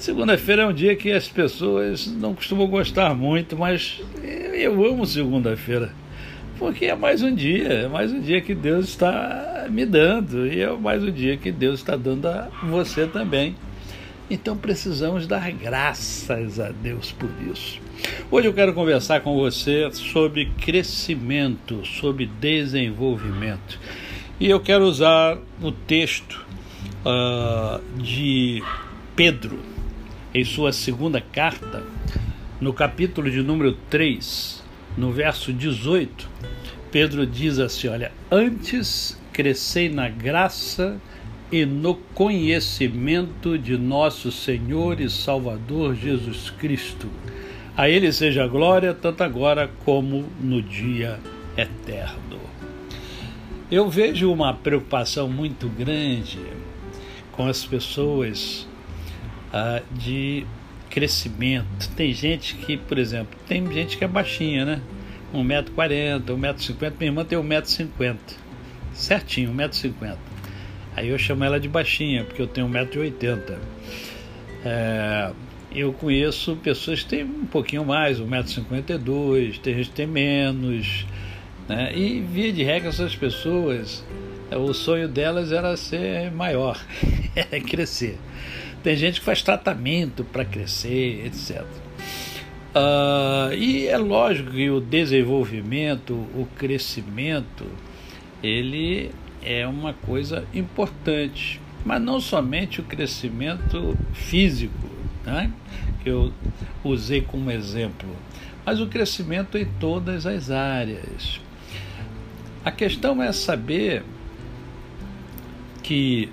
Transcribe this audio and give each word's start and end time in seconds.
Segunda-feira 0.00 0.62
é 0.62 0.66
um 0.66 0.72
dia 0.72 0.96
que 0.96 1.12
as 1.12 1.28
pessoas 1.28 2.06
não 2.06 2.34
costumam 2.34 2.66
gostar 2.66 3.14
muito, 3.14 3.54
mas 3.54 4.00
eu 4.54 4.82
amo 4.82 5.04
segunda-feira. 5.04 5.92
Porque 6.58 6.86
é 6.86 6.94
mais 6.94 7.22
um 7.22 7.34
dia, 7.34 7.68
é 7.68 7.86
mais 7.86 8.10
um 8.10 8.18
dia 8.18 8.40
que 8.40 8.54
Deus 8.54 8.88
está 8.88 9.66
me 9.68 9.84
dando, 9.84 10.46
e 10.46 10.62
é 10.62 10.72
mais 10.72 11.04
um 11.04 11.10
dia 11.10 11.36
que 11.36 11.52
Deus 11.52 11.80
está 11.80 11.96
dando 11.96 12.28
a 12.28 12.48
você 12.62 13.06
também. 13.06 13.54
Então 14.30 14.56
precisamos 14.56 15.26
dar 15.26 15.52
graças 15.52 16.58
a 16.58 16.70
Deus 16.70 17.12
por 17.12 17.28
isso. 17.52 17.78
Hoje 18.30 18.48
eu 18.48 18.54
quero 18.54 18.72
conversar 18.72 19.20
com 19.20 19.36
você 19.36 19.90
sobre 19.92 20.46
crescimento, 20.62 21.84
sobre 21.84 22.24
desenvolvimento. 22.24 23.78
E 24.40 24.48
eu 24.48 24.60
quero 24.60 24.84
usar 24.84 25.36
o 25.60 25.70
texto 25.70 26.42
uh, 27.04 27.82
de 28.00 28.62
Pedro, 29.14 29.58
em 30.34 30.44
sua 30.44 30.72
segunda 30.72 31.20
carta, 31.20 31.82
no 32.60 32.72
capítulo 32.72 33.30
de 33.30 33.42
número 33.42 33.72
3, 33.88 34.62
no 34.96 35.10
verso 35.10 35.52
18, 35.52 36.28
Pedro 36.92 37.26
diz 37.26 37.58
assim: 37.58 37.88
Olha, 37.88 38.12
antes 38.30 39.18
crescei 39.32 39.88
na 39.88 40.08
graça 40.08 41.00
e 41.50 41.64
no 41.64 41.94
conhecimento 41.94 43.58
de 43.58 43.76
nosso 43.76 44.30
Senhor 44.30 45.00
e 45.00 45.10
Salvador 45.10 45.94
Jesus 45.94 46.50
Cristo. 46.50 47.08
A 47.76 47.88
Ele 47.88 48.12
seja 48.12 48.46
glória, 48.46 48.94
tanto 48.94 49.22
agora 49.22 49.70
como 49.84 50.26
no 50.40 50.62
dia 50.62 51.18
eterno. 51.56 52.38
Eu 53.70 53.88
vejo 53.88 54.32
uma 54.32 54.52
preocupação 54.52 55.28
muito 55.28 55.68
grande 55.68 56.40
com 57.32 57.46
as 57.46 57.64
pessoas 57.64 58.66
ah, 59.52 59.82
de 59.90 60.46
crescimento. 60.90 61.88
Tem 61.96 62.12
gente 62.12 62.56
que, 62.56 62.76
por 62.76 62.98
exemplo, 62.98 63.38
tem 63.46 63.70
gente 63.72 63.96
que 63.96 64.04
é 64.04 64.08
baixinha, 64.08 64.64
né? 64.64 64.82
1,40m, 65.34 66.24
1,50m. 66.24 66.92
Minha 66.98 67.10
irmã 67.10 67.24
tem 67.24 67.38
1,50m. 67.38 68.16
Certinho, 68.92 69.52
1,50m. 69.52 70.16
Aí 70.96 71.08
eu 71.08 71.18
chamo 71.18 71.44
ela 71.44 71.60
de 71.60 71.68
baixinha, 71.68 72.24
porque 72.24 72.42
eu 72.42 72.46
tenho 72.46 72.68
1,80m. 72.68 73.58
É, 74.64 75.30
eu 75.72 75.92
conheço 75.92 76.56
pessoas 76.56 77.02
que 77.02 77.08
têm 77.08 77.24
um 77.24 77.46
pouquinho 77.46 77.84
mais, 77.84 78.20
1,52m, 78.20 79.60
tem 79.60 79.74
gente 79.74 79.90
que 79.90 79.94
tem 79.94 80.06
menos. 80.06 81.06
Né? 81.68 81.96
E 81.96 82.20
via 82.20 82.52
de 82.52 82.64
regra, 82.64 82.88
essas 82.88 83.14
pessoas, 83.14 84.04
o 84.50 84.74
sonho 84.74 85.08
delas 85.08 85.52
era 85.52 85.76
ser 85.76 86.30
maior, 86.32 86.84
era 87.36 87.58
crescer. 87.62 88.18
Tem 88.82 88.96
gente 88.96 89.20
que 89.20 89.26
faz 89.26 89.42
tratamento 89.42 90.24
para 90.24 90.44
crescer, 90.44 91.26
etc. 91.26 91.62
Uh, 91.62 92.74
ah, 92.74 93.50
e 93.52 93.86
é 93.86 93.98
lógico 93.98 94.52
que 94.52 94.70
o 94.70 94.80
desenvolvimento, 94.80 96.14
o 96.14 96.46
crescimento, 96.56 97.66
ele 98.42 99.10
é 99.42 99.66
uma 99.66 99.92
coisa 99.92 100.44
importante, 100.54 101.60
mas 101.84 102.00
não 102.00 102.20
somente 102.20 102.80
o 102.80 102.84
crescimento 102.84 103.96
físico, 104.12 104.88
né? 105.24 105.50
que 106.02 106.08
eu 106.08 106.32
usei 106.82 107.20
como 107.20 107.50
exemplo, 107.50 108.08
mas 108.64 108.80
o 108.80 108.86
crescimento 108.86 109.58
em 109.58 109.66
todas 109.78 110.26
as 110.26 110.50
áreas. 110.50 111.40
A 112.64 112.70
questão 112.70 113.22
é 113.22 113.32
saber 113.32 114.02
que 115.82 116.30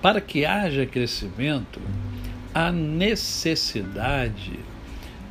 para 0.00 0.20
que 0.20 0.44
haja 0.44 0.86
crescimento, 0.86 1.80
há 2.54 2.70
necessidade 2.72 4.58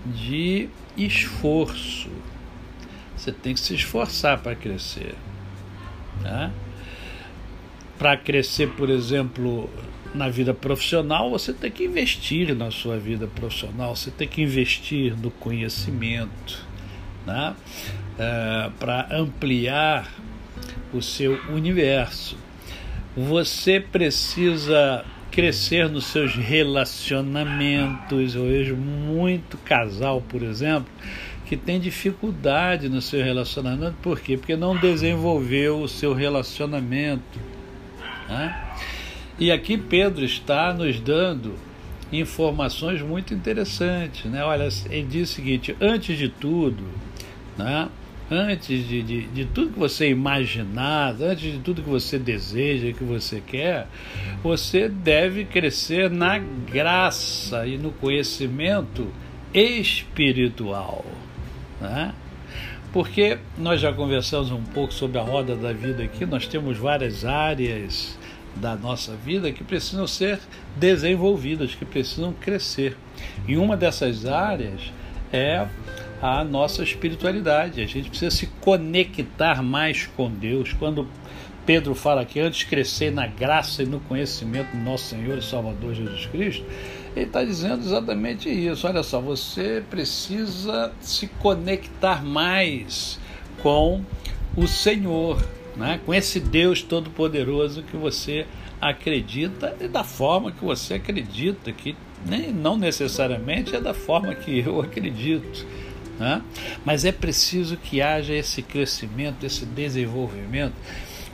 de 0.06 0.70
esforço. 0.98 2.10
Você 3.16 3.32
tem 3.32 3.54
que 3.54 3.60
se 3.60 3.76
esforçar 3.76 4.40
para 4.40 4.56
crescer. 4.56 5.16
Tá? 6.22 6.52
Para 7.98 8.18
crescer, 8.18 8.70
por 8.72 8.90
exemplo, 8.90 9.70
na 10.14 10.30
vida 10.30 10.54
profissional, 10.54 11.30
você 11.30 11.54
tem 11.54 11.72
que 11.72 11.84
investir 11.84 12.56
na 12.56 12.72
sua 12.72 12.98
vida 12.98 13.28
profissional, 13.28 13.96
você 13.96 14.12
tem 14.12 14.28
que 14.28 14.42
investir 14.42 15.16
no 15.18 15.32
conhecimento, 15.32 16.66
né? 17.26 17.56
É, 18.18 18.70
para 18.80 19.08
ampliar 19.12 20.10
o 20.94 21.02
seu 21.02 21.34
universo 21.50 22.38
você 23.16 23.80
precisa 23.80 25.06
crescer 25.32 25.90
nos 25.90 26.06
seus 26.06 26.36
relacionamentos. 26.36 28.36
Eu 28.36 28.46
vejo 28.46 28.76
muito 28.76 29.58
casal, 29.58 30.22
por 30.22 30.42
exemplo, 30.42 30.92
que 31.46 31.58
tem 31.58 31.80
dificuldade 31.80 32.90
no 32.90 33.02
seu 33.02 33.24
relacionamento. 33.24 33.96
Por 34.02 34.20
quê? 34.20 34.38
Porque 34.38 34.56
não 34.56 34.76
desenvolveu 34.76 35.82
o 35.82 35.88
seu 35.88 36.14
relacionamento. 36.14 37.40
Né? 38.28 38.64
E 39.38 39.52
aqui 39.52 39.78
Pedro 39.78 40.24
está 40.24 40.74
nos 40.74 41.00
dando 41.00 41.56
informações 42.12 43.02
muito 43.02 43.34
interessantes. 43.34 44.26
Né? 44.26 44.44
Olha, 44.44 44.68
ele 44.90 45.08
diz 45.08 45.30
o 45.30 45.34
seguinte: 45.34 45.76
antes 45.80 46.18
de 46.18 46.30
tudo, 46.30 46.84
né? 47.58 47.90
Antes 48.30 48.88
de, 48.88 49.02
de, 49.02 49.28
de, 49.28 49.46
tudo 49.46 49.74
que 49.74 49.80
você 49.80 50.10
imaginar, 50.10 51.16
antes 51.22 51.54
de 51.54 51.60
tudo 51.60 51.84
que 51.84 51.90
você 51.90 52.18
deseja, 52.18 52.92
que 52.92 53.04
você 53.04 53.42
quer, 53.46 53.88
você 54.42 54.90
deve 54.90 55.46
crescer 55.46 56.10
na 56.10 56.40
graça 56.40 57.68
e 57.68 57.78
no 57.78 57.92
conhecimento 57.92 59.08
espiritual. 59.54 61.06
Né? 61.80 62.14
Porque 62.92 63.38
nós 63.58 63.80
já 63.80 63.94
conversamos 63.94 64.52
um 64.52 64.64
pouco 64.64 64.94
sobre 64.94 65.20
a 65.20 65.22
roda 65.22 65.56
da 65.56 65.74
vida 65.74 66.04
aqui, 66.04 66.26
nós 66.26 66.48
temos 66.48 66.78
várias 66.78 67.26
áreas 67.26 68.18
da 68.56 68.76
nossa 68.76 69.16
vida 69.16 69.52
que 69.52 69.64
precisam 69.64 70.08
ser 70.08 70.40
desenvolvidas, 70.78 71.76
que 71.76 71.86
precisam 71.86 72.34
crescer. 72.34 72.96
E 73.48 73.58
uma 73.58 73.76
dessas 73.76 74.26
áreas 74.26 74.94
é 75.32 75.68
a 76.22 76.44
nossa 76.44 76.84
espiritualidade. 76.84 77.82
A 77.82 77.86
gente 77.86 78.10
precisa 78.10 78.32
se 78.32 78.48
conectar 78.62 79.62
mais 79.62 80.08
com 80.16 80.30
Deus. 80.30 80.74
Quando 80.74 81.08
Pedro 81.66 81.96
fala 81.96 82.26
que 82.26 82.40
antes 82.40 82.64
crescer 82.64 83.12
na 83.12 83.26
graça 83.28 83.84
e 83.84 83.86
no 83.86 84.00
conhecimento 84.02 84.72
do 84.72 84.84
nosso 84.84 85.06
Senhor 85.06 85.38
e 85.38 85.42
Salvador 85.42 85.96
Jesus 85.96 86.26
Cristo, 86.28 86.64
ele 87.16 87.26
está 87.26 87.44
dizendo 87.44 87.84
exatamente 87.84 88.50
isso. 88.50 88.88
Olha 88.88 89.02
só, 89.02 89.20
você 89.20 89.84
precisa 89.90 90.92
se 91.00 91.28
conectar 91.28 92.24
mais 92.24 93.20
com 93.64 94.04
o 94.56 94.68
Senhor, 94.68 95.44
né? 95.76 96.00
com 96.06 96.14
esse 96.14 96.40
Deus 96.40 96.82
Todo-Poderoso 96.82 97.84
que 97.84 97.98
você 97.98 98.46
acredita 98.80 99.76
e 99.80 99.88
da 99.88 100.04
forma 100.04 100.52
que 100.52 100.64
você 100.64 100.96
acredita, 100.96 101.72
que 101.72 101.96
nem, 102.26 102.52
não 102.52 102.78
necessariamente 102.78 103.76
é 103.76 103.82
da 103.82 103.94
forma 103.94 104.36
que 104.36 104.60
eu 104.60 104.82
acredito. 104.82 105.66
Né? 106.20 106.42
Mas 106.84 107.06
é 107.06 107.12
preciso 107.12 107.78
que 107.78 108.02
haja 108.02 108.34
esse 108.34 108.62
crescimento, 108.62 109.46
esse 109.46 109.66
desenvolvimento. 109.66 110.74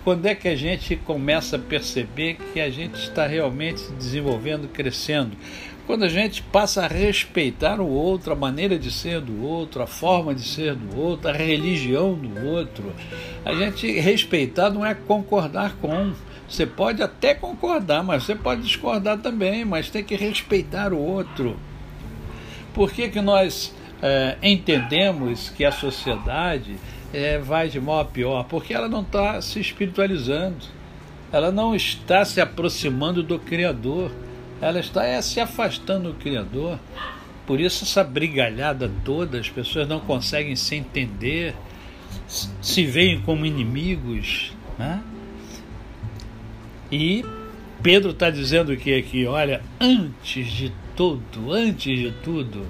Quando 0.03 0.25
é 0.25 0.33
que 0.33 0.47
a 0.47 0.55
gente 0.55 0.95
começa 0.95 1.57
a 1.57 1.59
perceber 1.59 2.37
que 2.53 2.59
a 2.59 2.71
gente 2.71 2.95
está 2.95 3.27
realmente 3.27 3.81
se 3.81 3.91
desenvolvendo, 3.93 4.67
crescendo? 4.67 5.37
Quando 5.85 6.03
a 6.03 6.07
gente 6.07 6.41
passa 6.41 6.85
a 6.85 6.87
respeitar 6.87 7.79
o 7.79 7.87
outro, 7.87 8.33
a 8.33 8.35
maneira 8.35 8.79
de 8.79 8.89
ser 8.89 9.21
do 9.21 9.43
outro, 9.43 9.83
a 9.83 9.87
forma 9.87 10.33
de 10.33 10.41
ser 10.41 10.73
do 10.73 10.99
outro, 10.99 11.29
a 11.29 11.33
religião 11.33 12.13
do 12.13 12.47
outro. 12.47 12.93
A 13.45 13.53
gente 13.53 13.91
respeitar 13.99 14.69
não 14.69 14.85
é 14.85 14.95
concordar 14.95 15.75
com. 15.77 16.13
Você 16.47 16.65
pode 16.65 17.03
até 17.03 17.33
concordar, 17.33 18.03
mas 18.03 18.23
você 18.23 18.35
pode 18.35 18.61
discordar 18.61 19.19
também, 19.19 19.65
mas 19.65 19.89
tem 19.89 20.03
que 20.03 20.15
respeitar 20.15 20.93
o 20.93 20.97
outro. 20.97 21.57
Por 22.73 22.91
que, 22.91 23.09
que 23.09 23.21
nós 23.21 23.73
é, 24.01 24.37
entendemos 24.41 25.49
que 25.49 25.63
a 25.63 25.71
sociedade 25.71 26.75
é, 27.13 27.37
vai 27.37 27.69
de 27.69 27.79
mal 27.79 27.99
a 27.99 28.05
pior, 28.05 28.43
porque 28.45 28.73
ela 28.73 28.87
não 28.87 29.01
está 29.01 29.41
se 29.41 29.59
espiritualizando, 29.59 30.65
ela 31.31 31.51
não 31.51 31.75
está 31.75 32.25
se 32.25 32.41
aproximando 32.41 33.21
do 33.21 33.37
Criador, 33.37 34.11
ela 34.59 34.79
está 34.79 35.05
é, 35.05 35.21
se 35.21 35.39
afastando 35.39 36.11
do 36.11 36.15
Criador. 36.15 36.79
por 37.45 37.59
isso 37.59 37.83
essa 37.83 38.03
brigalhada 38.03 38.91
toda, 39.05 39.39
as 39.39 39.49
pessoas 39.49 39.87
não 39.87 39.99
conseguem 39.99 40.55
se 40.55 40.75
entender, 40.75 41.55
se 42.27 42.85
veem 42.85 43.21
como 43.21 43.45
inimigos. 43.45 44.53
Né? 44.77 45.01
E 46.91 47.23
Pedro 47.81 48.11
está 48.11 48.29
dizendo 48.29 48.75
que 48.77 48.95
aqui, 48.95 49.25
olha, 49.25 49.61
antes 49.79 50.47
de 50.51 50.71
tudo, 50.95 51.51
antes 51.51 51.97
de 51.97 52.11
tudo, 52.23 52.65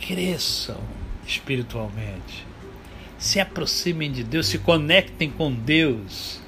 cresçam 0.00 0.80
espiritualmente, 1.26 2.46
se 3.18 3.38
aproximem 3.38 4.10
de 4.10 4.24
Deus, 4.24 4.46
se 4.46 4.58
conectem 4.58 5.30
com 5.30 5.52
Deus. 5.52 6.40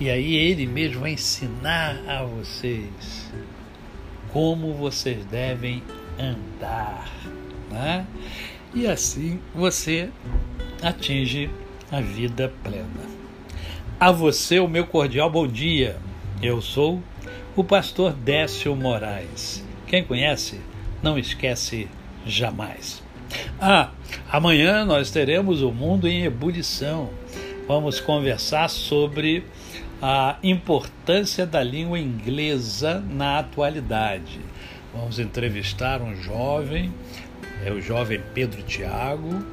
E 0.00 0.10
aí 0.10 0.34
Ele 0.34 0.66
mesmo 0.66 1.02
vai 1.02 1.12
ensinar 1.12 2.02
a 2.08 2.24
vocês 2.24 3.30
como 4.32 4.74
vocês 4.74 5.24
devem 5.26 5.82
andar. 6.18 7.08
Né? 7.70 8.06
E 8.74 8.86
assim 8.86 9.38
você 9.54 10.10
atinge 10.82 11.48
a 11.90 12.00
vida 12.00 12.52
plena. 12.62 13.14
A 14.00 14.10
você, 14.10 14.58
o 14.58 14.66
meu 14.66 14.86
cordial 14.86 15.30
bom 15.30 15.46
dia. 15.46 15.96
Eu 16.42 16.60
sou 16.60 17.00
o 17.54 17.62
pastor 17.62 18.12
Décio 18.12 18.74
Moraes. 18.74 19.64
Quem 19.86 20.02
conhece, 20.02 20.60
não 21.00 21.16
esquece 21.16 21.88
jamais. 22.26 23.02
Ah, 23.60 23.90
amanhã 24.30 24.84
nós 24.84 25.10
teremos 25.10 25.62
o 25.62 25.72
Mundo 25.72 26.06
em 26.08 26.24
Ebulição. 26.24 27.10
Vamos 27.66 28.00
conversar 28.00 28.68
sobre 28.68 29.44
a 30.00 30.36
importância 30.42 31.46
da 31.46 31.62
língua 31.62 31.98
inglesa 31.98 33.00
na 33.00 33.38
atualidade. 33.38 34.40
Vamos 34.94 35.18
entrevistar 35.18 36.02
um 36.02 36.14
jovem, 36.14 36.92
é 37.64 37.72
o 37.72 37.80
jovem 37.80 38.20
Pedro 38.34 38.62
Tiago, 38.62 39.44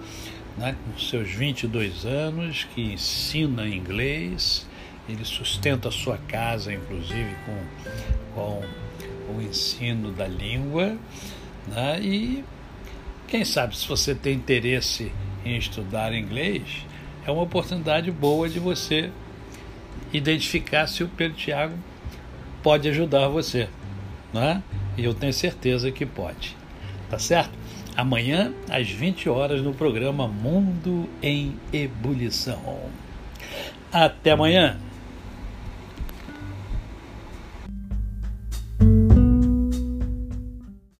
né, 0.57 0.75
com 0.85 0.99
seus 0.99 1.31
22 1.31 2.05
anos, 2.05 2.67
que 2.75 2.81
ensina 2.81 3.67
inglês. 3.67 4.67
Ele 5.07 5.25
sustenta 5.25 5.87
a 5.87 5.91
sua 5.91 6.17
casa, 6.17 6.73
inclusive, 6.73 7.35
com, 7.45 7.57
com 8.35 9.35
o 9.35 9.41
ensino 9.41 10.11
da 10.11 10.27
língua. 10.27 10.97
Né, 11.67 11.99
e 12.01 12.43
quem 13.31 13.45
sabe, 13.45 13.77
se 13.77 13.87
você 13.87 14.13
tem 14.13 14.33
interesse 14.33 15.09
em 15.45 15.55
estudar 15.55 16.13
inglês, 16.13 16.85
é 17.25 17.31
uma 17.31 17.43
oportunidade 17.43 18.11
boa 18.11 18.49
de 18.49 18.59
você 18.59 19.09
identificar 20.11 20.85
se 20.85 21.01
o 21.01 21.07
Pedro 21.07 21.37
Tiago 21.37 21.73
pode 22.61 22.89
ajudar 22.89 23.29
você. 23.29 23.69
Né? 24.33 24.61
E 24.97 25.05
eu 25.05 25.13
tenho 25.13 25.31
certeza 25.31 25.89
que 25.93 26.05
pode. 26.05 26.57
Tá 27.09 27.17
certo? 27.17 27.51
Amanhã, 27.95 28.53
às 28.69 28.89
20 28.89 29.29
horas, 29.29 29.61
no 29.61 29.73
programa 29.73 30.27
Mundo 30.27 31.09
em 31.23 31.55
Ebulição. 31.71 32.81
Até 33.93 34.31
amanhã! 34.31 34.77